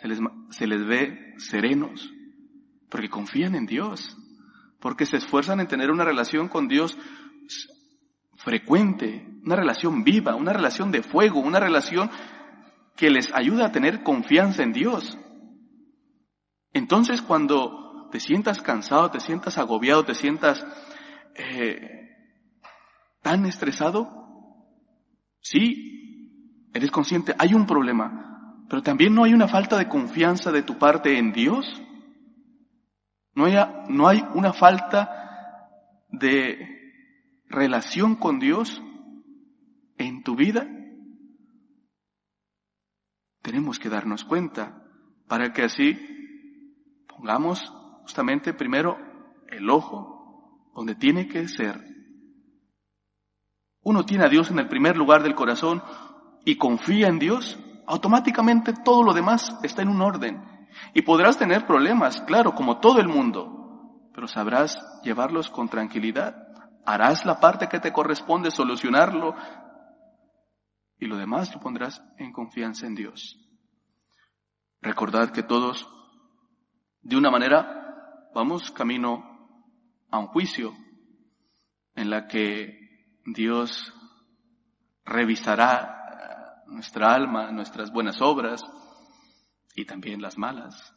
se 0.01 0.09
les, 0.09 0.19
se 0.51 0.67
les 0.67 0.85
ve 0.87 1.35
serenos? 1.39 2.13
Porque 2.91 3.09
confían 3.09 3.55
en 3.55 3.67
Dios, 3.67 4.17
porque 4.81 5.07
se 5.07 5.17
esfuerzan 5.17 5.61
en 5.61 5.67
tener 5.67 5.91
una 5.91 6.05
relación 6.05 6.49
con 6.49 6.69
Dios 6.69 6.97
frecuente, 8.37 9.27
una 9.45 9.57
relación 9.57 10.05
viva, 10.05 10.35
una 10.37 10.53
relación 10.53 10.93
de 10.93 11.03
fuego, 11.03 11.41
una 11.41 11.59
relación 11.59 12.11
que 12.95 13.11
les 13.11 13.33
ayuda 13.35 13.67
a 13.67 13.73
tener 13.73 14.03
confianza 14.03 14.63
en 14.63 14.73
Dios. 14.73 15.19
Entonces 16.73 17.23
cuando 17.23 18.09
te 18.11 18.21
sientas 18.21 18.61
cansado, 18.61 19.11
te 19.11 19.21
sientas 19.21 19.59
agobiado, 19.59 20.05
te 20.05 20.15
sientas 20.15 20.65
eh, 21.35 22.06
tan 23.27 23.45
estresado, 23.45 24.09
sí, 25.41 26.71
eres 26.73 26.93
consciente, 26.93 27.35
hay 27.37 27.55
un 27.55 27.67
problema, 27.67 28.63
pero 28.69 28.85
también 28.85 29.17
no 29.17 29.25
hay 29.25 29.35
una 29.35 29.49
falta 29.49 29.77
de 29.77 29.89
confianza 29.89 30.53
de 30.53 30.63
tu 30.63 30.79
parte 30.79 31.19
en 31.19 31.33
Dios. 31.33 31.83
No 33.35 33.47
hay, 33.47 33.57
no 33.89 34.07
hay 34.07 34.25
una 34.35 34.53
falta 34.53 35.67
de 36.09 37.43
relación 37.49 38.15
con 38.15 38.39
Dios 38.39 38.81
en 39.99 40.23
tu 40.23 40.37
vida. 40.37 40.65
Tenemos 43.43 43.81
que 43.81 43.89
darnos 43.89 44.25
cuenta 44.25 44.85
para 45.27 45.53
que 45.53 45.65
así 45.65 45.99
Pongamos 47.09 47.73
justamente 48.03 48.53
primero 48.53 48.99
el 49.49 49.71
ojo 49.71 50.71
donde 50.75 50.95
tiene 50.95 51.27
que 51.27 51.49
ser. 51.49 51.96
Uno 53.87 54.05
tiene 54.05 54.25
a 54.25 54.29
Dios 54.29 54.51
en 54.51 54.59
el 54.59 54.67
primer 54.67 54.97
lugar 54.97 55.23
del 55.23 55.37
corazón 55.37 55.81
y 56.45 56.57
confía 56.57 57.07
en 57.07 57.21
Dios, 57.21 57.57
automáticamente 57.87 58.73
todo 58.85 59.05
lo 59.05 59.15
demás 59.15 59.57
está 59.63 59.83
en 59.83 59.91
un 59.91 60.03
orden. 60.03 60.43
Y 60.93 61.03
podrás 61.03 61.39
tener 61.39 61.69
problemas, 61.69 62.21
claro, 62.23 62.53
como 62.57 62.81
todo 62.81 62.99
el 62.99 63.07
mundo, 63.07 64.11
pero 64.13 64.27
sabrás 64.27 64.77
llevarlos 65.05 65.51
con 65.51 65.69
tranquilidad. 65.69 66.49
Harás 66.85 67.25
la 67.25 67.39
parte 67.39 67.69
que 67.69 67.79
te 67.79 67.93
corresponde, 67.93 68.51
solucionarlo, 68.51 69.37
y 70.99 71.07
lo 71.07 71.17
demás 71.17 71.55
lo 71.55 71.61
pondrás 71.61 72.03
en 72.19 72.33
confianza 72.33 72.89
en 72.89 72.97
Dios. 72.97 73.39
Recordad 74.83 75.31
que 75.31 75.45
todos 75.45 75.89
de 77.03 77.17
una 77.17 77.31
manera, 77.31 78.31
vamos 78.35 78.73
camino 78.73 79.23
a 80.11 80.19
un 80.19 80.27
juicio 80.27 80.75
en 81.95 82.11
la 82.11 82.27
que 82.27 82.86
Dios 83.27 83.93
revisará 85.05 86.63
nuestra 86.67 87.15
alma, 87.15 87.51
nuestras 87.53 87.93
buenas 87.93 88.21
obras 88.21 88.65
y 89.75 89.85
también 89.85 90.21
las 90.21 90.39
malas. 90.39 90.95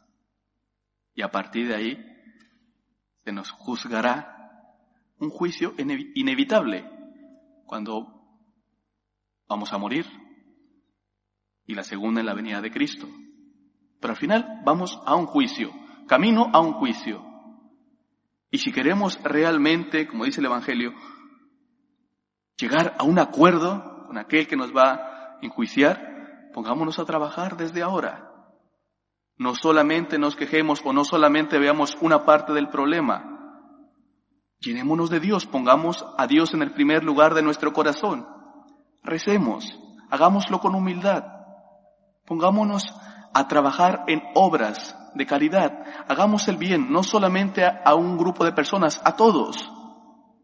Y 1.14 1.22
a 1.22 1.30
partir 1.30 1.68
de 1.68 1.74
ahí 1.74 1.98
se 3.24 3.32
nos 3.32 3.50
juzgará 3.50 4.36
un 5.18 5.30
juicio 5.30 5.74
inevitable 6.14 6.88
cuando 7.66 8.06
vamos 9.48 9.72
a 9.72 9.78
morir 9.78 10.06
y 11.66 11.74
la 11.74 11.84
segunda 11.84 12.20
en 12.20 12.26
la 12.26 12.34
venida 12.34 12.60
de 12.60 12.70
Cristo. 12.70 13.06
Pero 14.00 14.12
al 14.12 14.18
final 14.18 14.62
vamos 14.64 14.98
a 15.04 15.14
un 15.14 15.26
juicio 15.26 15.70
camino 16.10 16.50
a 16.52 16.58
un 16.58 16.72
juicio. 16.72 17.24
Y 18.50 18.58
si 18.58 18.72
queremos 18.72 19.22
realmente, 19.22 20.08
como 20.08 20.24
dice 20.24 20.40
el 20.40 20.46
Evangelio, 20.46 20.92
llegar 22.56 22.94
a 22.98 23.04
un 23.04 23.18
acuerdo 23.18 24.06
con 24.06 24.18
aquel 24.18 24.46
que 24.46 24.56
nos 24.56 24.74
va 24.74 24.92
a 24.92 25.38
enjuiciar, 25.42 26.50
pongámonos 26.52 26.98
a 26.98 27.04
trabajar 27.04 27.56
desde 27.56 27.82
ahora. 27.82 28.30
No 29.36 29.54
solamente 29.54 30.18
nos 30.18 30.36
quejemos 30.36 30.82
o 30.84 30.92
no 30.92 31.04
solamente 31.04 31.58
veamos 31.58 31.96
una 32.00 32.24
parte 32.24 32.52
del 32.52 32.68
problema, 32.68 33.40
Llenémonos 34.60 35.08
de 35.08 35.20
Dios, 35.20 35.46
pongamos 35.46 36.04
a 36.18 36.26
Dios 36.26 36.52
en 36.52 36.60
el 36.60 36.72
primer 36.72 37.02
lugar 37.02 37.32
de 37.32 37.40
nuestro 37.40 37.72
corazón. 37.72 38.28
Recemos, 39.02 39.64
hagámoslo 40.10 40.60
con 40.60 40.74
humildad. 40.74 41.24
Pongámonos 42.26 42.94
a 43.32 43.48
trabajar 43.48 44.04
en 44.06 44.22
obras 44.34 44.98
de 45.14 45.24
caridad. 45.24 45.82
Hagamos 46.08 46.46
el 46.48 46.58
bien, 46.58 46.92
no 46.92 47.02
solamente 47.02 47.64
a, 47.64 47.80
a 47.86 47.94
un 47.94 48.18
grupo 48.18 48.44
de 48.44 48.52
personas, 48.52 49.00
a 49.02 49.16
todos. 49.16 49.72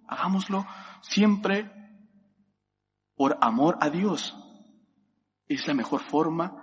Hagámoslo 0.08 0.64
siempre 1.02 1.70
por 3.16 3.38
amor 3.40 3.78
a 3.80 3.90
Dios. 3.90 4.36
Es 5.48 5.66
la 5.66 5.74
mejor 5.74 6.02
forma 6.02 6.62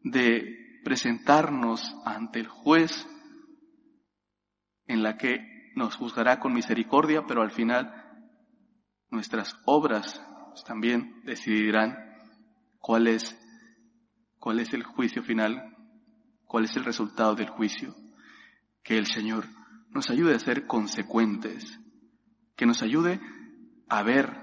de 0.00 0.80
presentarnos 0.84 1.94
ante 2.04 2.40
el 2.40 2.48
juez 2.48 3.06
en 4.86 5.02
la 5.02 5.16
que 5.16 5.72
nos 5.74 5.96
juzgará 5.96 6.38
con 6.38 6.52
misericordia, 6.52 7.24
pero 7.26 7.42
al 7.42 7.52
final 7.52 7.92
nuestras 9.10 9.56
obras 9.64 10.22
también 10.66 11.22
decidirán 11.24 11.96
cuál 12.78 13.06
es, 13.06 13.38
cuál 14.38 14.60
es 14.60 14.72
el 14.74 14.82
juicio 14.82 15.22
final, 15.22 15.76
cuál 16.44 16.64
es 16.64 16.76
el 16.76 16.84
resultado 16.84 17.34
del 17.34 17.48
juicio. 17.48 17.94
Que 18.82 18.98
el 18.98 19.06
Señor 19.06 19.46
nos 19.90 20.10
ayude 20.10 20.34
a 20.34 20.40
ser 20.40 20.66
consecuentes, 20.66 21.80
que 22.56 22.66
nos 22.66 22.82
ayude 22.82 23.20
a 23.88 24.02
ver 24.02 24.41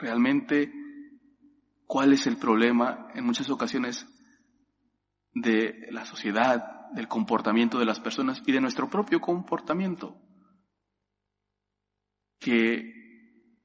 realmente 0.00 0.72
cuál 1.86 2.12
es 2.12 2.26
el 2.26 2.36
problema 2.36 3.08
en 3.14 3.24
muchas 3.24 3.50
ocasiones 3.50 4.06
de 5.34 5.88
la 5.90 6.04
sociedad, 6.04 6.90
del 6.92 7.08
comportamiento 7.08 7.78
de 7.78 7.84
las 7.84 8.00
personas 8.00 8.42
y 8.46 8.52
de 8.52 8.60
nuestro 8.60 8.88
propio 8.88 9.20
comportamiento 9.20 10.20
que 12.40 12.94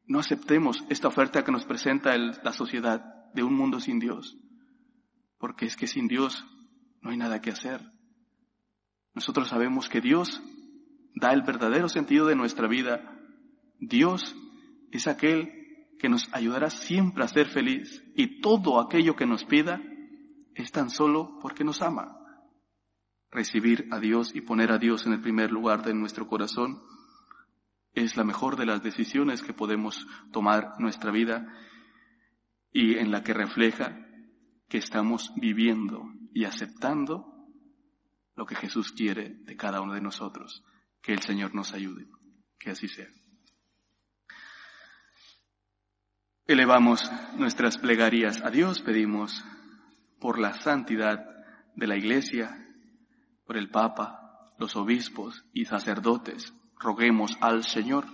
no 0.05 0.19
aceptemos 0.19 0.83
esta 0.89 1.07
oferta 1.07 1.43
que 1.43 1.51
nos 1.51 1.65
presenta 1.65 2.15
la 2.17 2.51
sociedad 2.51 3.31
de 3.33 3.43
un 3.43 3.55
mundo 3.55 3.79
sin 3.79 3.99
Dios, 3.99 4.37
porque 5.39 5.65
es 5.65 5.75
que 5.75 5.87
sin 5.87 6.07
Dios 6.07 6.45
no 7.01 7.09
hay 7.09 7.17
nada 7.17 7.41
que 7.41 7.51
hacer. 7.51 7.81
Nosotros 9.13 9.47
sabemos 9.47 9.89
que 9.89 10.01
Dios 10.01 10.43
da 11.15 11.31
el 11.31 11.41
verdadero 11.41 11.87
sentido 11.87 12.27
de 12.27 12.35
nuestra 12.35 12.67
vida. 12.67 13.17
Dios 13.79 14.35
es 14.91 15.07
aquel 15.07 15.64
que 15.99 16.09
nos 16.09 16.27
ayudará 16.33 16.69
siempre 16.69 17.23
a 17.23 17.27
ser 17.27 17.47
feliz 17.47 18.03
y 18.15 18.41
todo 18.41 18.79
aquello 18.79 19.15
que 19.15 19.25
nos 19.25 19.45
pida 19.45 19.81
es 20.53 20.71
tan 20.71 20.89
solo 20.89 21.39
porque 21.41 21.63
nos 21.63 21.81
ama. 21.81 22.17
Recibir 23.31 23.87
a 23.91 23.99
Dios 23.99 24.35
y 24.35 24.41
poner 24.41 24.71
a 24.71 24.77
Dios 24.77 25.05
en 25.05 25.13
el 25.13 25.21
primer 25.21 25.51
lugar 25.51 25.83
de 25.83 25.93
nuestro 25.93 26.27
corazón 26.27 26.81
es 27.93 28.17
la 28.17 28.23
mejor 28.23 28.57
de 28.57 28.65
las 28.65 28.83
decisiones 28.83 29.41
que 29.41 29.53
podemos 29.53 30.05
tomar 30.31 30.73
nuestra 30.79 31.11
vida 31.11 31.47
y 32.71 32.97
en 32.97 33.11
la 33.11 33.23
que 33.23 33.33
refleja 33.33 33.97
que 34.67 34.77
estamos 34.77 35.31
viviendo 35.37 36.03
y 36.33 36.43
aceptando 36.43 37.25
lo 38.35 38.45
que 38.45 38.55
Jesús 38.55 38.91
quiere 38.91 39.35
de 39.43 39.55
cada 39.55 39.81
uno 39.81 39.93
de 39.93 40.01
nosotros. 40.01 40.63
Que 41.01 41.13
el 41.13 41.21
Señor 41.21 41.55
nos 41.55 41.73
ayude. 41.73 42.07
Que 42.59 42.71
así 42.71 42.87
sea. 42.87 43.07
Elevamos 46.47 47.11
nuestras 47.35 47.79
plegarias 47.79 48.43
a 48.43 48.51
Dios, 48.51 48.79
pedimos 48.83 49.43
por 50.19 50.37
la 50.37 50.53
santidad 50.53 51.25
de 51.75 51.87
la 51.87 51.97
Iglesia, 51.97 52.69
por 53.47 53.57
el 53.57 53.71
Papa, 53.71 54.51
los 54.59 54.75
obispos 54.75 55.43
y 55.53 55.65
sacerdotes, 55.65 56.53
roguemos 56.79 57.35
al 57.41 57.63
Señor. 57.63 58.05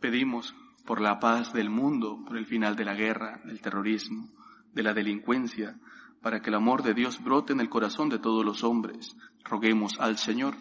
Pedimos 0.00 0.56
por 0.84 1.00
la 1.00 1.20
paz 1.20 1.52
del 1.52 1.70
mundo, 1.70 2.18
por 2.26 2.36
el 2.36 2.46
final 2.46 2.74
de 2.74 2.84
la 2.84 2.94
guerra, 2.94 3.40
del 3.44 3.60
terrorismo, 3.60 4.28
de 4.72 4.82
la 4.82 4.94
delincuencia, 4.94 5.78
para 6.20 6.40
que 6.40 6.50
el 6.50 6.56
amor 6.56 6.82
de 6.82 6.94
Dios 6.94 7.22
brote 7.22 7.52
en 7.52 7.60
el 7.60 7.68
corazón 7.68 8.08
de 8.08 8.18
todos 8.18 8.44
los 8.44 8.64
hombres. 8.64 9.14
Roguemos 9.44 10.00
al 10.00 10.18
Señor. 10.18 10.56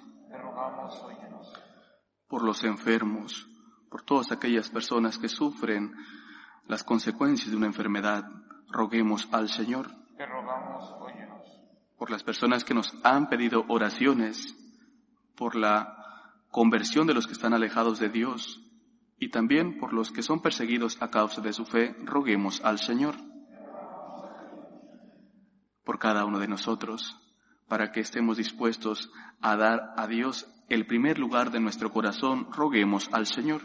Por 2.28 2.44
los 2.44 2.64
enfermos, 2.64 3.48
por 3.90 4.04
todas 4.04 4.32
aquellas 4.32 4.70
personas 4.70 5.18
que 5.18 5.30
sufren 5.30 5.94
las 6.68 6.84
consecuencias 6.84 7.50
de 7.50 7.58
una 7.58 7.68
enfermedad, 7.68 8.26
roguemos 8.70 9.28
al 9.32 9.50
Señor. 9.50 9.92
Por 11.98 12.12
las 12.12 12.24
personas 12.24 12.64
que 12.64 12.74
nos 12.74 12.94
han 13.04 13.30
pedido 13.30 13.66
oraciones, 13.70 14.56
por 15.36 15.56
la 15.56 16.44
conversión 16.52 17.08
de 17.08 17.14
los 17.14 17.28
que 17.28 17.34
están 17.34 17.54
alejados 17.54 18.00
de 18.00 18.10
Dios 18.10 18.62
y 19.20 19.30
también 19.30 19.80
por 19.80 19.94
los 19.94 20.12
que 20.12 20.24
son 20.24 20.42
perseguidos 20.42 21.02
a 21.02 21.10
causa 21.10 21.42
de 21.42 21.54
su 21.54 21.66
fe, 21.66 21.96
roguemos 22.04 22.62
al 22.64 22.80
Señor 22.80 23.16
por 25.88 26.00
cada 26.00 26.26
uno 26.26 26.38
de 26.38 26.50
nosotros, 26.50 27.18
para 27.70 27.94
que 27.94 28.02
estemos 28.02 28.36
dispuestos 28.36 29.10
a 29.40 29.56
dar 29.56 29.94
a 29.96 30.06
Dios 30.06 30.46
el 30.68 30.86
primer 30.86 31.18
lugar 31.18 31.50
de 31.50 31.62
nuestro 31.62 31.94
corazón, 31.94 32.52
roguemos 32.52 33.10
al 33.14 33.26
Señor. 33.26 33.62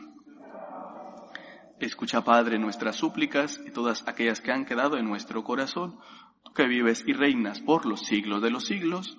Escucha, 1.83 2.23
Padre, 2.23 2.61
nuestras 2.61 2.95
súplicas 2.95 3.61
y 3.67 3.73
todas 3.73 4.07
aquellas 4.07 4.41
que 4.41 4.53
han 4.53 4.65
quedado 4.65 4.99
en 4.99 5.05
nuestro 5.05 5.43
corazón, 5.43 5.99
tú 6.45 6.53
que 6.53 6.69
vives 6.69 7.03
y 7.09 7.13
reinas 7.13 7.61
por 7.61 7.87
los 7.87 8.03
siglos 8.03 8.41
de 8.41 8.51
los 8.51 8.67
siglos. 8.67 9.19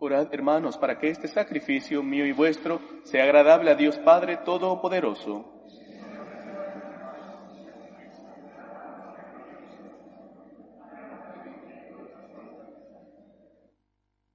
Orad, 0.00 0.32
hermanos, 0.32 0.78
para 0.78 0.96
que 0.96 1.08
este 1.08 1.26
sacrificio 1.26 2.04
mío 2.04 2.24
y 2.24 2.30
vuestro 2.30 2.80
sea 3.02 3.24
agradable 3.24 3.72
a 3.72 3.74
Dios 3.74 3.98
Padre 3.98 4.36
Todopoderoso. 4.44 5.58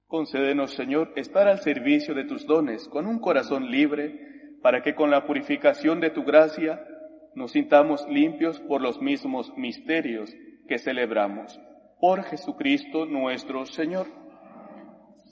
Concédenos, 0.06 0.74
Señor, 0.74 1.14
estar 1.16 1.48
al 1.48 1.60
servicio 1.60 2.14
de 2.14 2.24
tus 2.24 2.46
dones 2.46 2.86
con 2.88 3.06
un 3.06 3.18
corazón 3.18 3.70
libre, 3.70 4.58
para 4.60 4.82
que 4.82 4.94
con 4.94 5.10
la 5.10 5.24
purificación 5.26 5.98
de 5.98 6.10
tu 6.10 6.24
gracia 6.24 6.84
nos 7.34 7.52
sintamos 7.52 8.06
limpios 8.06 8.60
por 8.60 8.82
los 8.82 9.00
mismos 9.00 9.50
misterios 9.56 10.30
que 10.68 10.78
celebramos. 10.78 11.58
Por 11.98 12.22
Jesucristo 12.24 13.06
nuestro 13.06 13.64
Señor. 13.64 14.23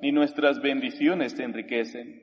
ni 0.00 0.12
nuestras 0.12 0.60
bendiciones 0.60 1.34
te 1.34 1.44
enriquecen, 1.44 2.22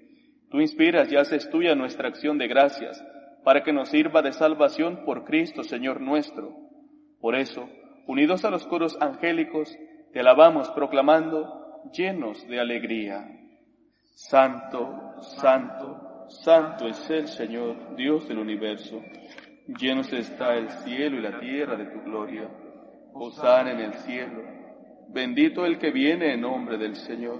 tú 0.50 0.60
inspiras 0.60 1.12
y 1.12 1.16
haces 1.16 1.50
tuya 1.50 1.76
nuestra 1.76 2.08
acción 2.08 2.38
de 2.38 2.48
gracias, 2.48 3.04
para 3.44 3.64
que 3.64 3.74
nos 3.74 3.90
sirva 3.90 4.22
de 4.22 4.34
salvación 4.34 5.04
por 5.06 5.24
Cristo, 5.24 5.64
Señor 5.64 6.00
nuestro 6.00 6.62
por 7.22 7.36
eso, 7.36 7.70
unidos 8.08 8.44
a 8.46 8.50
los 8.50 8.66
coros 8.66 8.98
angélicos, 9.00 9.78
te 10.12 10.20
alabamos 10.20 10.70
proclamando, 10.72 11.82
llenos 11.94 12.46
de 12.48 12.60
alegría. 12.60 13.26
Santo, 14.16 15.22
santo, 15.22 16.26
santo 16.30 16.88
es 16.88 17.10
el 17.12 17.28
Señor, 17.28 17.96
Dios 17.96 18.28
del 18.28 18.40
universo. 18.40 19.02
Llenos 19.68 20.12
está 20.12 20.56
el 20.56 20.70
cielo 20.70 21.18
y 21.18 21.22
la 21.22 21.40
tierra 21.40 21.78
de 21.78 21.86
tu 21.86 22.02
gloria. 22.02 22.50
Osana 23.14 23.72
en 23.72 23.80
el 23.80 23.94
cielo. 23.94 24.42
Bendito 25.10 25.66
el 25.66 25.78
que 25.78 25.92
viene 25.92 26.34
en 26.34 26.42
nombre 26.42 26.78
del 26.78 26.96
Señor. 26.96 27.40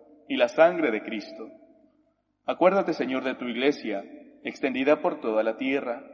y 0.31 0.37
la 0.37 0.47
sangre 0.47 0.91
de 0.91 1.03
Cristo. 1.03 1.49
Acuérdate, 2.45 2.93
Señor, 2.93 3.25
de 3.25 3.35
tu 3.35 3.49
iglesia, 3.49 4.01
extendida 4.45 5.01
por 5.01 5.19
toda 5.19 5.43
la 5.43 5.57
tierra, 5.57 6.05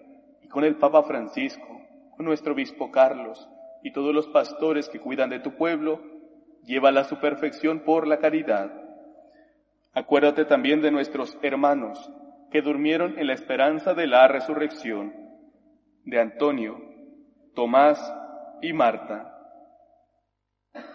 y 0.42 0.48
con 0.48 0.64
el 0.64 0.78
Papa 0.78 1.04
Francisco, 1.04 1.82
con 2.16 2.26
nuestro 2.26 2.54
obispo 2.54 2.90
Carlos, 2.90 3.48
y 3.84 3.92
todos 3.92 4.16
los 4.16 4.28
pastores 4.30 4.90
que 4.90 5.00
cuidan 5.00 5.30
de 5.30 5.40
tu 5.40 5.56
pueblo, 5.56 6.02
llévala 6.64 7.02
a 7.02 7.04
su 7.04 7.20
perfección 7.20 7.82
por 7.82 8.08
la 8.08 8.18
caridad. 8.18 8.72
Acuérdate 9.94 10.46
también 10.46 10.82
de 10.82 10.90
nuestros 10.90 11.38
hermanos 11.44 12.12
que 12.50 12.64
durmieron 12.64 13.20
en 13.20 13.28
la 13.28 13.34
esperanza 13.34 13.94
de 13.94 14.08
la 14.08 14.28
resurrección, 14.28 15.14
de 16.06 16.20
Antonio, 16.20 16.82
Tomás 17.54 18.00
y 18.64 18.74
Marta, 18.74 19.32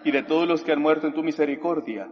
y 0.03 0.11
de 0.11 0.23
todos 0.23 0.45
los 0.45 0.61
que 0.65 0.73
han 0.73 0.81
muerto 0.81 1.07
en 1.07 1.13
tu 1.13 1.23
misericordia 1.23 2.11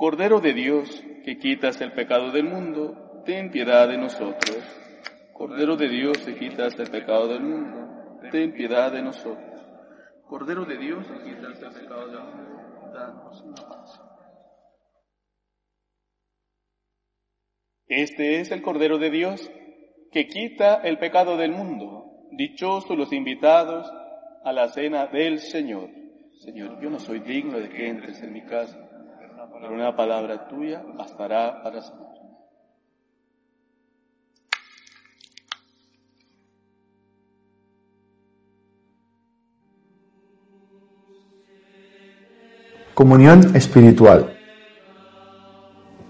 Cordero 0.00 0.40
de 0.40 0.54
Dios, 0.54 1.04
que 1.26 1.36
quitas 1.36 1.78
el 1.82 1.92
pecado 1.92 2.32
del 2.32 2.44
mundo, 2.44 3.22
ten 3.26 3.50
piedad 3.50 3.86
de 3.86 3.98
nosotros. 3.98 4.56
Cordero 5.34 5.76
de 5.76 5.90
Dios, 5.90 6.16
que 6.24 6.38
quitas 6.38 6.78
el 6.78 6.90
pecado 6.90 7.28
del 7.28 7.42
mundo, 7.42 8.18
ten 8.32 8.54
piedad 8.54 8.90
de 8.90 9.02
nosotros. 9.02 9.60
Cordero 10.26 10.64
de 10.64 10.78
Dios, 10.78 11.06
que 11.06 11.22
quitas 11.22 11.62
el 11.62 11.82
pecado 11.82 12.06
del 12.06 12.18
mundo, 12.18 12.90
danos 12.94 13.44
la 13.44 13.68
paz. 13.68 14.00
Este 17.86 18.40
es 18.40 18.50
el 18.52 18.62
Cordero 18.62 18.96
de 18.96 19.10
Dios 19.10 19.50
que 20.12 20.28
quita 20.28 20.76
el 20.76 20.98
pecado 20.98 21.36
del 21.36 21.52
mundo. 21.52 22.26
Dichosos 22.32 22.96
los 22.96 23.12
invitados 23.12 23.86
a 24.44 24.50
la 24.54 24.68
cena 24.68 25.08
del 25.08 25.40
Señor. 25.40 25.90
Señor, 26.38 26.80
yo 26.80 26.88
no 26.88 26.98
soy 26.98 27.20
digno 27.20 27.60
de 27.60 27.68
que 27.68 27.86
entres 27.86 28.22
en 28.22 28.32
mi 28.32 28.46
casa, 28.46 28.89
pero 29.60 29.74
una 29.74 29.94
palabra 29.94 30.48
tuya 30.48 30.82
bastará 30.96 31.62
para 31.62 31.82
sanar. 31.82 32.08
Comunión 42.94 43.56
espiritual. 43.56 44.36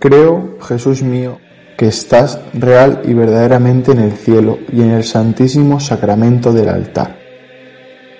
Creo, 0.00 0.58
Jesús 0.60 1.02
mío, 1.02 1.38
que 1.76 1.86
estás 1.86 2.40
real 2.52 3.02
y 3.04 3.14
verdaderamente 3.14 3.92
en 3.92 4.00
el 4.00 4.12
cielo 4.12 4.58
y 4.72 4.82
en 4.82 4.90
el 4.90 5.04
santísimo 5.04 5.78
sacramento 5.78 6.52
del 6.52 6.68
altar. 6.68 7.19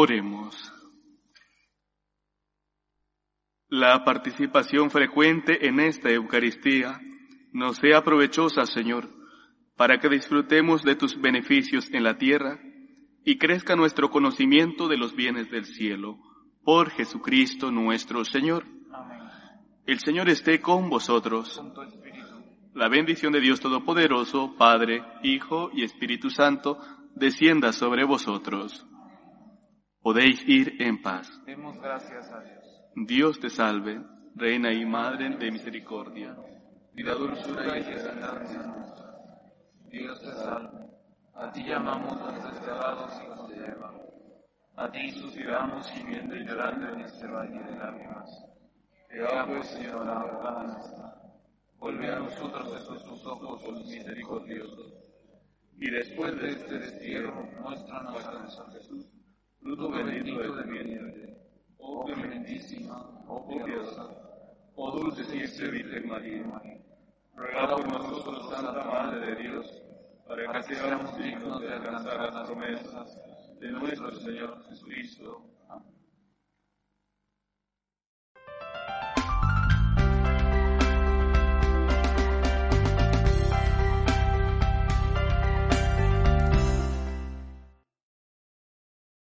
Oremos. 0.00 0.72
La 3.68 4.04
participación 4.04 4.92
frecuente 4.92 5.66
en 5.66 5.80
esta 5.80 6.08
Eucaristía 6.08 7.00
nos 7.52 7.78
sea 7.78 8.04
provechosa, 8.04 8.64
Señor, 8.64 9.08
para 9.76 9.98
que 9.98 10.08
disfrutemos 10.08 10.84
de 10.84 10.94
tus 10.94 11.20
beneficios 11.20 11.90
en 11.90 12.04
la 12.04 12.16
tierra 12.16 12.60
y 13.24 13.38
crezca 13.38 13.74
nuestro 13.74 14.08
conocimiento 14.08 14.86
de 14.86 14.98
los 14.98 15.16
bienes 15.16 15.50
del 15.50 15.64
cielo. 15.64 16.16
Por 16.62 16.90
Jesucristo 16.90 17.72
nuestro 17.72 18.24
Señor. 18.24 18.66
El 19.84 19.98
Señor 19.98 20.28
esté 20.28 20.60
con 20.60 20.88
vosotros. 20.88 21.60
La 22.72 22.88
bendición 22.88 23.32
de 23.32 23.40
Dios 23.40 23.58
Todopoderoso, 23.58 24.54
Padre, 24.56 25.02
Hijo 25.24 25.72
y 25.74 25.82
Espíritu 25.82 26.30
Santo, 26.30 26.78
descienda 27.16 27.72
sobre 27.72 28.04
vosotros. 28.04 28.86
Podéis 30.02 30.40
ir 30.46 30.80
en 30.80 31.02
paz. 31.02 31.28
Demos 31.44 31.80
gracias 31.80 32.30
a 32.30 32.40
Dios. 32.40 32.64
Dios 32.94 33.40
te 33.40 33.50
salve, 33.50 34.00
Reina 34.34 34.72
y 34.72 34.86
Madre 34.86 35.36
de 35.36 35.50
Misericordia. 35.50 36.36
Vida, 36.94 37.14
dulzura 37.14 37.78
y 37.78 37.82
nuestra. 37.82 39.08
Dios 39.90 40.20
te 40.20 40.32
salve. 40.32 40.88
A 41.34 41.52
ti 41.52 41.64
llamamos 41.64 42.20
los 42.20 42.44
desterrados 42.44 43.12
hijos 43.22 43.48
de 43.50 43.66
Eva. 43.66 43.92
A 44.76 44.90
ti 44.90 45.10
suspiramos 45.10 45.90
gimiendo 45.90 46.36
y 46.36 46.44
llorando 46.44 46.88
en 46.92 47.00
este 47.00 47.26
valle 47.26 47.62
de 47.62 47.76
lágrimas. 47.76 48.44
Ea 49.10 49.46
pues, 49.46 49.66
Señora, 49.68 50.20
abogada 50.20 50.62
nuestra, 50.64 51.22
vuelve 51.78 52.12
a 52.12 52.18
nosotros 52.20 52.80
esos 52.80 53.04
tus 53.04 53.26
ojos 53.26 53.62
misericordiosos. 53.86 54.94
Y 55.80 55.90
después 55.90 56.36
de 56.40 56.48
este 56.50 56.78
destierro, 56.78 57.48
muéstranos 57.60 58.24
a 58.26 58.48
San 58.50 58.72
Jesús, 58.72 59.06
fruto 59.60 59.90
bendito 59.90 60.54
de 60.54 60.62
vientre. 60.64 61.36
Oh 61.78 62.04
clementísima, 62.04 63.24
oh 63.28 63.46
piadosa, 63.46 64.04
oh 64.74 64.90
dulce 64.90 65.24
siempre 65.24 65.70
Virgen 65.70 66.08
María, 66.08 66.60
ruega 67.34 67.68
por 67.68 67.86
nosotros, 67.92 68.50
Santa 68.50 68.84
Madre 68.84 69.26
de 69.26 69.42
Dios, 69.42 69.82
para 70.26 70.52
que 70.52 70.74
seamos 70.74 71.16
dignos 71.16 71.60
de 71.60 71.72
alcanzar 71.72 72.32
las 72.32 72.46
promesas 72.46 73.18
de 73.60 73.70
nuestro 73.70 74.10
Señor 74.12 74.64
Jesucristo. 74.68 75.57